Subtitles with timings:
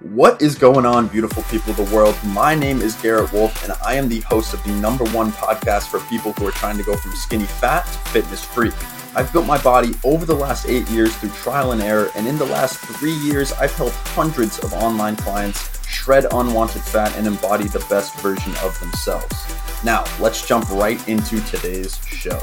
[0.00, 2.14] What is going on, beautiful people of the world?
[2.26, 5.88] My name is Garrett Wolf, and I am the host of the number one podcast
[5.88, 8.74] for people who are trying to go from skinny fat to fitness freak.
[9.14, 12.36] I've built my body over the last eight years through trial and error, and in
[12.36, 17.66] the last three years, I've helped hundreds of online clients shred unwanted fat and embody
[17.66, 19.34] the best version of themselves.
[19.82, 22.38] Now, let's jump right into today's show.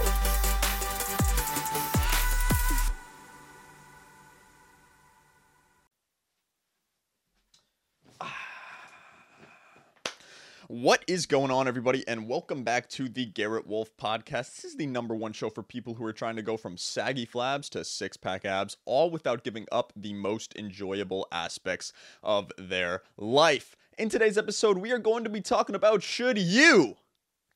[10.68, 14.56] What is going on, everybody, and welcome back to the Garrett Wolf podcast.
[14.56, 17.26] This is the number one show for people who are trying to go from saggy
[17.26, 21.92] flabs to six pack abs, all without giving up the most enjoyable aspects
[22.24, 23.76] of their life.
[23.98, 26.96] In today's episode, we are going to be talking about should you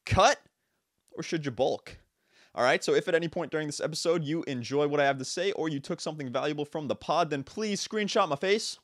[0.05, 0.41] cut
[1.16, 1.99] or should you bulk?
[2.53, 5.19] All right, so if at any point during this episode you enjoy what I have
[5.19, 8.80] to say or you took something valuable from the pod, then please screenshot my face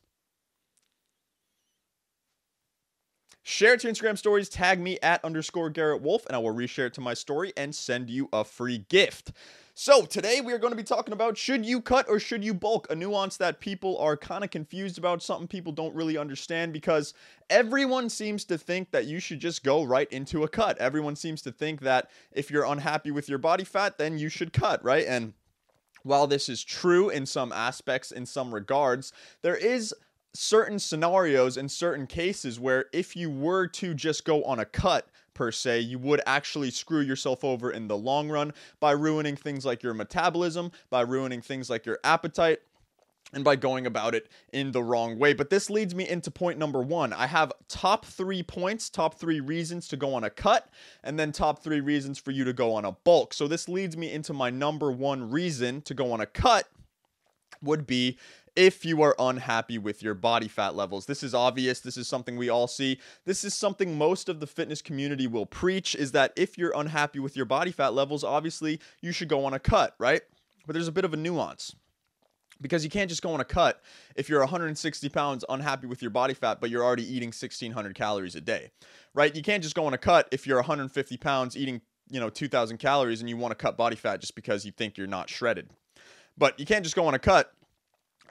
[3.45, 6.87] Share it to Instagram stories, tag me at underscore Garrett Wolf, and I will reshare
[6.87, 9.33] it to my story and send you a free gift.
[9.73, 12.53] So, today we are going to be talking about should you cut or should you
[12.53, 12.87] bulk?
[12.89, 17.13] A nuance that people are kind of confused about, something people don't really understand because
[17.49, 20.77] everyone seems to think that you should just go right into a cut.
[20.77, 24.53] Everyone seems to think that if you're unhappy with your body fat, then you should
[24.53, 25.05] cut, right?
[25.05, 25.33] And
[26.03, 29.93] while this is true in some aspects, in some regards, there is
[30.33, 35.07] certain scenarios and certain cases where if you were to just go on a cut
[35.33, 39.65] per se, you would actually screw yourself over in the long run by ruining things
[39.65, 42.59] like your metabolism, by ruining things like your appetite,
[43.33, 45.33] and by going about it in the wrong way.
[45.33, 47.13] But this leads me into point number one.
[47.13, 50.69] I have top three points, top three reasons to go on a cut,
[51.03, 53.33] and then top three reasons for you to go on a bulk.
[53.33, 56.67] So this leads me into my number one reason to go on a cut
[57.63, 58.17] would be
[58.55, 61.05] if you are unhappy with your body fat levels.
[61.05, 61.79] This is obvious.
[61.79, 62.99] This is something we all see.
[63.25, 67.19] This is something most of the fitness community will preach is that if you're unhappy
[67.19, 70.21] with your body fat levels, obviously you should go on a cut, right?
[70.65, 71.75] But there's a bit of a nuance
[72.61, 73.81] because you can't just go on a cut
[74.15, 78.35] if you're 160 pounds unhappy with your body fat but you're already eating 1600 calories
[78.35, 78.69] a day
[79.13, 82.29] right you can't just go on a cut if you're 150 pounds eating you know
[82.29, 85.29] 2000 calories and you want to cut body fat just because you think you're not
[85.29, 85.69] shredded
[86.37, 87.51] but you can't just go on a cut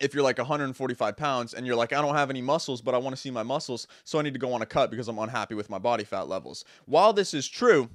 [0.02, 2.98] if you're like 145 pounds and you're like, I don't have any muscles, but I
[2.98, 5.18] want to see my muscles, so I need to go on a cut because I'm
[5.18, 6.64] unhappy with my body fat levels.
[6.86, 7.88] While this is true,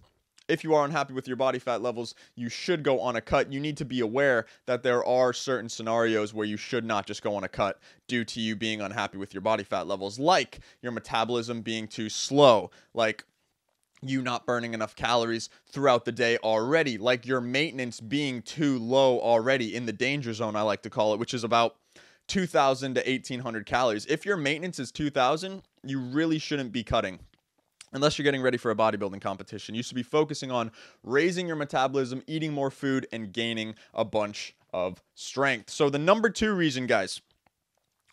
[0.48, 3.52] if you are unhappy with your body fat levels, you should go on a cut.
[3.52, 7.22] You need to be aware that there are certain scenarios where you should not just
[7.22, 10.60] go on a cut due to you being unhappy with your body fat levels, like
[10.82, 13.26] your metabolism being too slow, like
[14.02, 19.20] you not burning enough calories throughout the day already, like your maintenance being too low
[19.20, 21.76] already in the danger zone, I like to call it, which is about
[22.28, 24.06] 2000 to 1800 calories.
[24.06, 27.20] If your maintenance is 2000, you really shouldn't be cutting
[27.94, 29.76] unless you're getting ready for a bodybuilding competition.
[29.76, 30.72] You should be focusing on
[31.04, 35.70] raising your metabolism, eating more food, and gaining a bunch of strength.
[35.70, 37.22] So, the number two reason, guys,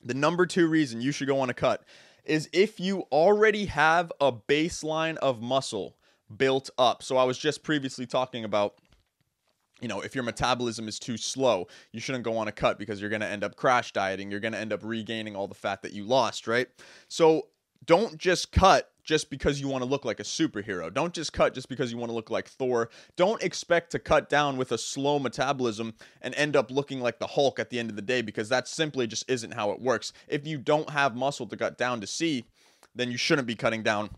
[0.02, 1.84] the number two reason you should go on a cut
[2.24, 5.96] is if you already have a baseline of muscle
[6.34, 7.02] built up.
[7.02, 8.76] So, I was just previously talking about
[9.80, 13.00] you know, if your metabolism is too slow, you shouldn't go on a cut because
[13.00, 14.30] you're going to end up crash dieting.
[14.30, 16.68] You're going to end up regaining all the fat that you lost, right?
[17.08, 17.48] So
[17.84, 20.92] don't just cut just because you want to look like a superhero.
[20.92, 22.88] Don't just cut just because you want to look like Thor.
[23.16, 27.26] Don't expect to cut down with a slow metabolism and end up looking like the
[27.26, 30.12] Hulk at the end of the day because that simply just isn't how it works.
[30.28, 32.46] If you don't have muscle to cut down to see,
[32.94, 34.10] then you shouldn't be cutting down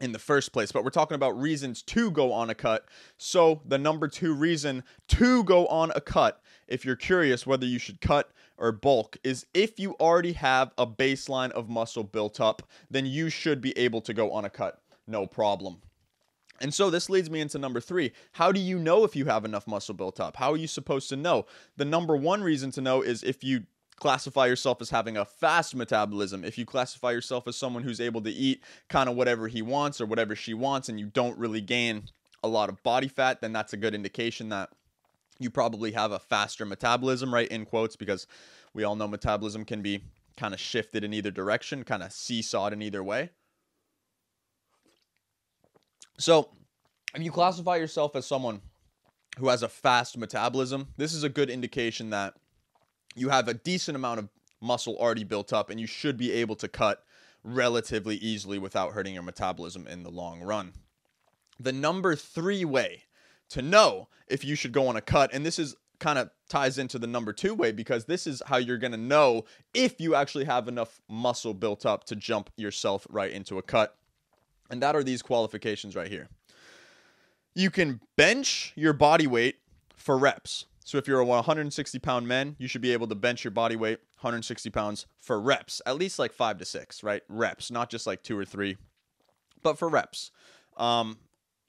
[0.00, 0.72] in the first place.
[0.72, 2.86] But we're talking about reasons to go on a cut.
[3.16, 7.78] So, the number two reason to go on a cut, if you're curious whether you
[7.78, 12.62] should cut or bulk, is if you already have a baseline of muscle built up,
[12.90, 14.80] then you should be able to go on a cut.
[15.06, 15.82] No problem.
[16.60, 18.12] And so this leads me into number three.
[18.32, 20.36] How do you know if you have enough muscle built up?
[20.36, 21.46] How are you supposed to know?
[21.76, 23.64] The number one reason to know is if you
[23.96, 28.20] classify yourself as having a fast metabolism, if you classify yourself as someone who's able
[28.22, 31.60] to eat kind of whatever he wants or whatever she wants, and you don't really
[31.60, 32.04] gain
[32.42, 34.70] a lot of body fat, then that's a good indication that
[35.38, 37.48] you probably have a faster metabolism, right?
[37.48, 38.26] In quotes, because
[38.72, 40.02] we all know metabolism can be
[40.36, 43.30] kind of shifted in either direction, kind of seesawed in either way.
[46.18, 46.50] So,
[47.14, 48.60] if you classify yourself as someone
[49.38, 52.34] who has a fast metabolism, this is a good indication that
[53.14, 54.28] you have a decent amount of
[54.60, 57.04] muscle already built up, and you should be able to cut
[57.42, 60.72] relatively easily without hurting your metabolism in the long run.
[61.60, 63.04] The number three way
[63.50, 66.78] to know if you should go on a cut, and this is kind of ties
[66.78, 70.14] into the number two way because this is how you're going to know if you
[70.14, 73.96] actually have enough muscle built up to jump yourself right into a cut.
[74.70, 76.28] And that are these qualifications right here.
[77.54, 79.56] You can bench your body weight
[79.94, 80.66] for reps.
[80.84, 83.74] So if you're a 160 pound man, you should be able to bench your body
[83.74, 87.22] weight 160 pounds for reps, at least like five to six, right?
[87.28, 88.76] Reps, not just like two or three,
[89.62, 90.30] but for reps.
[90.76, 91.18] Um,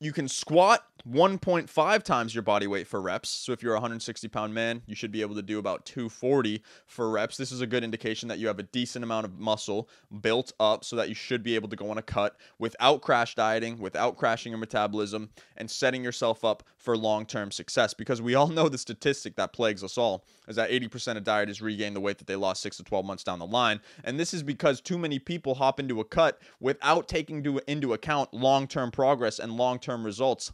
[0.01, 3.29] you can squat 1.5 times your body weight for reps.
[3.29, 6.63] So if you're a 160 pound man, you should be able to do about 240
[6.87, 7.37] for reps.
[7.37, 9.87] This is a good indication that you have a decent amount of muscle
[10.21, 13.35] built up so that you should be able to go on a cut without crash
[13.35, 17.93] dieting, without crashing your metabolism, and setting yourself up for long term success.
[17.93, 21.61] Because we all know the statistic that plagues us all is that 80% of dieters
[21.61, 23.79] regain the weight that they lost six to 12 months down the line.
[24.03, 28.33] And this is because too many people hop into a cut without taking into account
[28.33, 30.51] long term progress and long term results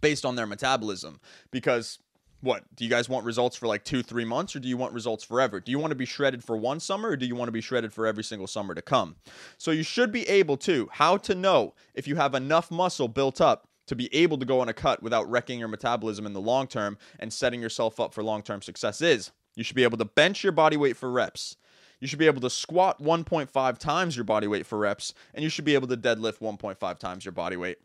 [0.00, 1.20] based on their metabolism.
[1.50, 1.98] Because
[2.44, 4.92] what do you guys want results for like two, three months, or do you want
[4.92, 5.60] results forever?
[5.60, 7.62] Do you want to be shredded for one summer, or do you want to be
[7.62, 9.16] shredded for every single summer to come?
[9.56, 13.40] So you should be able to, how to know if you have enough muscle built
[13.40, 16.40] up to be able to go on a cut without wrecking your metabolism in the
[16.40, 19.98] long term and setting yourself up for long term success is you should be able
[19.98, 21.56] to bench your body weight for reps.
[22.00, 25.48] You should be able to squat 1.5 times your body weight for reps, and you
[25.48, 27.78] should be able to deadlift 1.5 times your body weight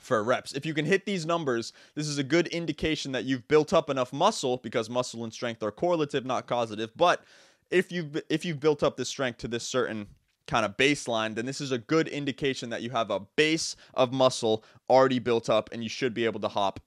[0.00, 0.52] for reps.
[0.52, 3.90] If you can hit these numbers, this is a good indication that you've built up
[3.90, 6.90] enough muscle because muscle and strength are correlative, not causative.
[6.96, 7.24] But
[7.70, 10.08] if you've if you've built up this strength to this certain
[10.46, 14.12] kind of baseline, then this is a good indication that you have a base of
[14.12, 16.80] muscle already built up and you should be able to hop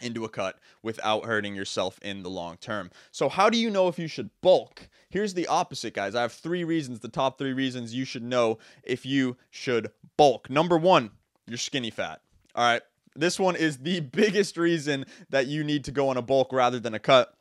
[0.00, 2.90] into a cut without hurting yourself in the long term.
[3.10, 4.88] So, how do you know if you should bulk?
[5.08, 6.14] Here's the opposite, guys.
[6.14, 10.50] I have three reasons, the top three reasons you should know if you should bulk.
[10.50, 11.10] Number one,
[11.46, 12.20] you're skinny fat.
[12.54, 12.82] All right.
[13.16, 16.80] This one is the biggest reason that you need to go on a bulk rather
[16.80, 17.34] than a cut.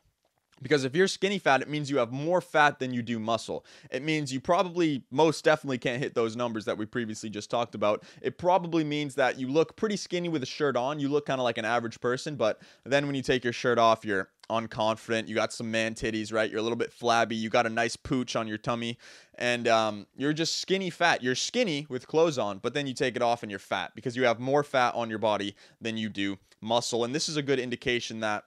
[0.63, 3.65] Because if you're skinny fat, it means you have more fat than you do muscle.
[3.92, 7.75] It means you probably most definitely can't hit those numbers that we previously just talked
[7.75, 8.04] about.
[8.21, 11.00] It probably means that you look pretty skinny with a shirt on.
[11.00, 13.77] You look kind of like an average person, but then when you take your shirt
[13.77, 15.27] off, you're unconfident.
[15.27, 16.50] You got some man titties, right?
[16.50, 17.36] You're a little bit flabby.
[17.36, 18.98] You got a nice pooch on your tummy,
[19.36, 21.21] and um, you're just skinny fat.
[21.21, 24.15] You're skinny with clothes on, but then you take it off and you're fat because
[24.15, 27.04] you have more fat on your body than you do muscle.
[27.04, 28.45] And this is a good indication that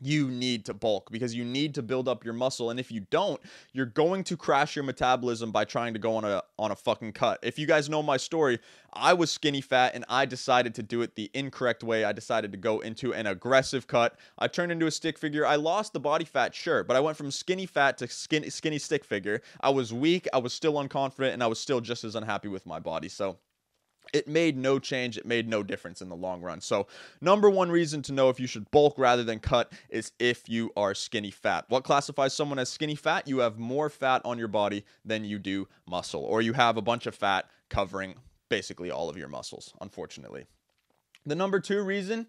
[0.00, 3.00] you need to bulk because you need to build up your muscle and if you
[3.10, 3.40] don't
[3.72, 7.12] you're going to crash your metabolism by trying to go on a on a fucking
[7.12, 7.38] cut.
[7.42, 8.58] If you guys know my story
[8.92, 12.04] i was skinny fat and i decided to do it the incorrect way.
[12.04, 14.16] I decided to go into an aggressive cut.
[14.38, 15.46] I turned into a stick figure.
[15.46, 18.78] I lost the body fat sure but i went from skinny fat to skinny skinny
[18.78, 19.42] stick figure.
[19.60, 22.66] I was weak i was still unconfident and i was still just as unhappy with
[22.66, 23.08] my body.
[23.08, 23.38] So
[24.12, 25.16] it made no change.
[25.16, 26.60] It made no difference in the long run.
[26.60, 26.86] So,
[27.20, 30.72] number one reason to know if you should bulk rather than cut is if you
[30.76, 31.64] are skinny fat.
[31.68, 33.28] What classifies someone as skinny fat?
[33.28, 36.82] You have more fat on your body than you do muscle, or you have a
[36.82, 38.14] bunch of fat covering
[38.48, 40.46] basically all of your muscles, unfortunately.
[41.24, 42.26] The number two reason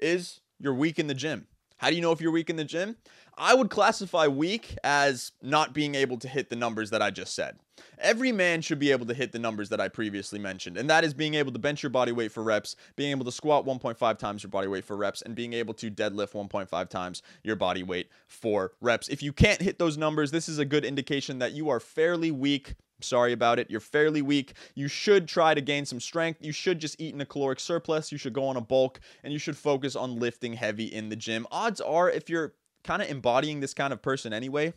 [0.00, 1.46] is you're weak in the gym.
[1.78, 2.96] How do you know if you're weak in the gym?
[3.36, 7.34] I would classify weak as not being able to hit the numbers that I just
[7.34, 7.58] said.
[7.98, 11.04] Every man should be able to hit the numbers that I previously mentioned, and that
[11.04, 14.18] is being able to bench your body weight for reps, being able to squat 1.5
[14.18, 17.82] times your body weight for reps, and being able to deadlift 1.5 times your body
[17.82, 19.08] weight for reps.
[19.08, 22.30] If you can't hit those numbers, this is a good indication that you are fairly
[22.30, 23.70] weak Sorry about it.
[23.70, 24.54] You're fairly weak.
[24.74, 26.42] You should try to gain some strength.
[26.42, 28.10] You should just eat in a caloric surplus.
[28.10, 31.16] You should go on a bulk and you should focus on lifting heavy in the
[31.16, 31.46] gym.
[31.50, 32.54] Odds are, if you're
[32.84, 34.72] kind of embodying this kind of person anyway,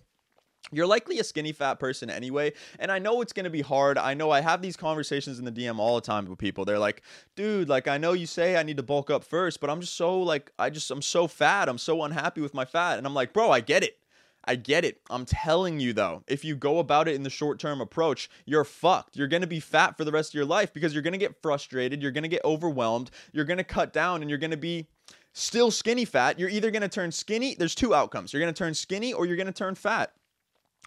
[0.71, 3.97] you're likely a skinny fat person anyway and i know it's going to be hard
[3.97, 6.77] i know i have these conversations in the dm all the time with people they're
[6.77, 7.01] like
[7.35, 9.95] dude like i know you say i need to bulk up first but i'm just
[9.95, 13.13] so like i just i'm so fat i'm so unhappy with my fat and i'm
[13.13, 13.98] like bro i get it
[14.45, 15.01] I get it.
[15.09, 18.63] I'm telling you though, if you go about it in the short term approach, you're
[18.63, 19.15] fucked.
[19.15, 21.19] You're going to be fat for the rest of your life because you're going to
[21.19, 24.51] get frustrated, you're going to get overwhelmed, you're going to cut down, and you're going
[24.51, 24.87] to be
[25.33, 26.39] still skinny fat.
[26.39, 28.33] You're either going to turn skinny, there's two outcomes.
[28.33, 30.13] You're going to turn skinny or you're going to turn fat.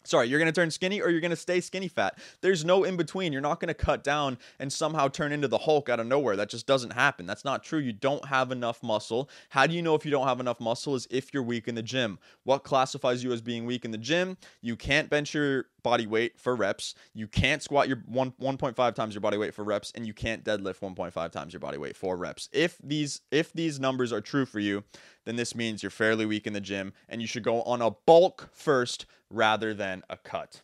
[0.04, 2.18] Sorry, you're going to turn skinny or you're going to stay skinny fat.
[2.40, 3.32] There's no in between.
[3.32, 6.36] You're not going to cut down and somehow turn into the Hulk out of nowhere.
[6.36, 7.26] That just doesn't happen.
[7.26, 7.78] That's not true.
[7.78, 9.30] You don't have enough muscle.
[9.50, 10.94] How do you know if you don't have enough muscle?
[10.94, 12.18] Is if you're weak in the gym.
[12.44, 14.36] What classifies you as being weak in the gym?
[14.60, 16.94] You can't bench your body weight for reps.
[17.14, 20.44] You can't squat your 1 1.5 times your body weight for reps and you can't
[20.44, 22.48] deadlift 1.5 times your body weight for reps.
[22.52, 24.84] If these if these numbers are true for you,
[25.24, 27.90] then this means you're fairly weak in the gym and you should go on a
[27.90, 30.62] bulk first rather than a cut.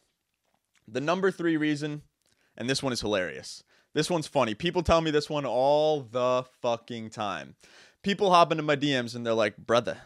[0.86, 2.02] The number 3 reason
[2.56, 3.62] and this one is hilarious.
[3.94, 4.54] This one's funny.
[4.54, 7.56] People tell me this one all the fucking time.
[8.02, 9.98] People hop into my DMs and they're like, "Brother,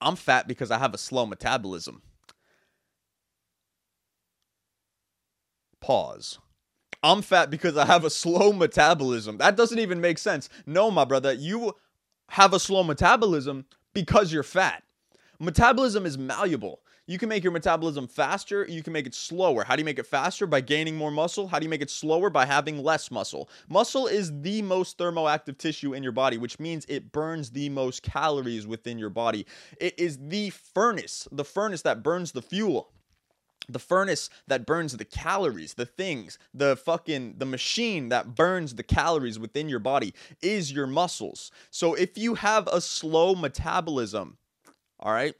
[0.00, 2.02] I'm fat because I have a slow metabolism.
[5.80, 6.38] Pause.
[7.02, 9.38] I'm fat because I have a slow metabolism.
[9.38, 10.48] That doesn't even make sense.
[10.66, 11.74] No, my brother, you
[12.28, 14.82] have a slow metabolism because you're fat.
[15.38, 16.80] Metabolism is malleable.
[17.06, 19.64] You can make your metabolism faster, you can make it slower.
[19.64, 20.46] How do you make it faster?
[20.46, 21.48] By gaining more muscle.
[21.48, 22.30] How do you make it slower?
[22.30, 23.48] By having less muscle.
[23.68, 28.02] Muscle is the most thermoactive tissue in your body, which means it burns the most
[28.02, 29.44] calories within your body.
[29.80, 32.92] It is the furnace, the furnace that burns the fuel
[33.72, 38.82] the furnace that burns the calories, the things, the fucking the machine that burns the
[38.82, 41.50] calories within your body is your muscles.
[41.70, 44.38] So if you have a slow metabolism,
[44.98, 45.34] all right?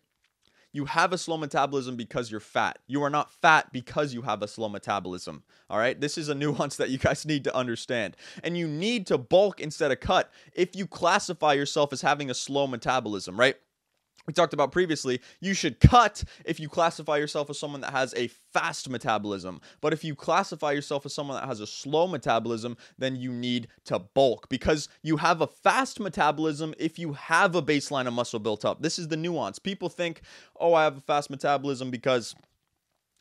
[0.73, 2.79] You have a slow metabolism because you're fat.
[2.87, 5.43] You are not fat because you have a slow metabolism.
[5.69, 6.01] All right.
[6.01, 8.17] This is a nuance that you guys need to understand.
[8.45, 12.35] And you need to bulk instead of cut if you classify yourself as having a
[12.35, 13.57] slow metabolism, right?
[14.27, 18.15] We talked about previously, you should cut if you classify yourself as someone that has
[18.15, 19.61] a fast metabolism.
[19.81, 23.69] But if you classify yourself as someone that has a slow metabolism, then you need
[23.85, 28.39] to bulk because you have a fast metabolism if you have a baseline of muscle
[28.39, 28.83] built up.
[28.83, 29.59] This is the nuance.
[29.59, 30.21] People think,
[30.59, 32.35] oh, I have a fast metabolism because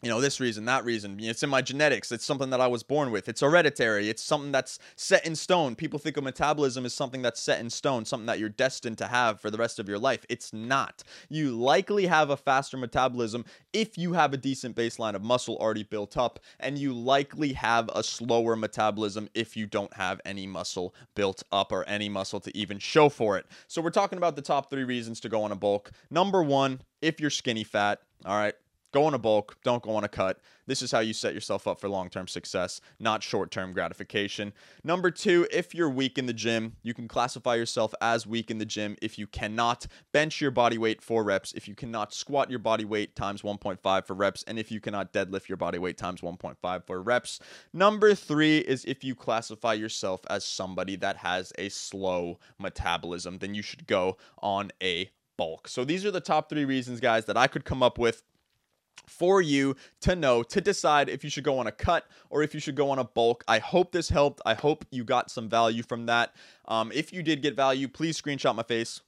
[0.02, 1.18] you know, this reason, that reason.
[1.20, 2.12] It's in my genetics.
[2.12, 3.28] It's something that I was born with.
[3.28, 4.10] It's hereditary.
[4.10, 5.76] It's something that's set in stone.
[5.76, 9.08] People think of metabolism as something that's set in stone, something that you're destined to
[9.08, 10.26] have for the rest of your life.
[10.30, 11.04] It's not.
[11.28, 15.84] You likely have a faster metabolism if you have a decent baseline of muscle already
[15.84, 20.96] built up, and you likely have a slower metabolism if you don't have any muscle
[21.14, 23.46] built up or any muscle to even show for it.
[23.68, 25.92] So, we're talking about the top three reasons to go on a bulk.
[26.10, 28.56] Number one, if you're skinny fat, all right,
[28.92, 30.40] Go on a bulk, don't go on a cut.
[30.66, 34.52] This is how you set yourself up for long term success, not short term gratification.
[34.84, 38.58] Number two, if you're weak in the gym, you can classify yourself as weak in
[38.58, 42.50] the gym if you cannot bench your body weight for reps, if you cannot squat
[42.50, 45.98] your body weight times 1.5 for reps, and if you cannot deadlift your body weight
[45.98, 47.40] times 1.5 for reps.
[47.74, 53.54] Number three is if you classify yourself as somebody that has a slow metabolism, then
[53.54, 55.68] you should go on a bulk.
[55.68, 58.24] So these are the top three reasons, guys, that I could come up with
[59.08, 62.54] for you to know to decide if you should go on a cut or if
[62.54, 63.44] you should go on a bulk.
[63.48, 64.42] I hope this helped.
[64.46, 66.34] I hope you got some value from that.
[66.66, 69.02] Um, if you did get value, please screenshot my face.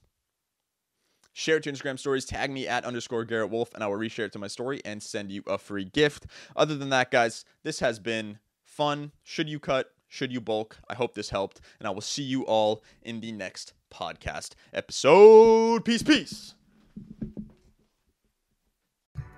[1.34, 4.26] Share it to Instagram stories, tag me at underscore Garrett Wolf, and I will reshare
[4.26, 6.26] it to my story and send you a free gift.
[6.54, 9.12] Other than that, guys, this has been fun.
[9.22, 9.92] Should you cut?
[10.08, 10.76] Should you bulk?
[10.90, 15.86] I hope this helped, and I will see you all in the next podcast episode.
[15.86, 16.54] Peace, peace.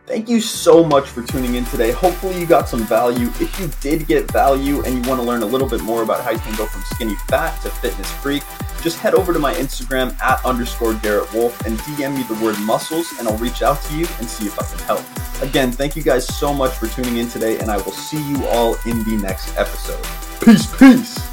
[0.07, 1.91] Thank you so much for tuning in today.
[1.91, 3.29] Hopefully, you got some value.
[3.41, 6.23] If you did get value and you want to learn a little bit more about
[6.23, 8.43] how you can go from skinny fat to fitness freak,
[8.83, 12.59] just head over to my Instagram at underscore Garrett Wolf and DM me the word
[12.61, 15.43] muscles, and I'll reach out to you and see if I can help.
[15.43, 18.45] Again, thank you guys so much for tuning in today, and I will see you
[18.49, 20.05] all in the next episode.
[20.45, 21.24] Peace, peace.